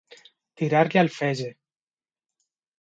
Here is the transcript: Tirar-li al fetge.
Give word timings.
Tirar-li 0.61 1.01
al 1.03 1.13
fetge. 1.19 1.53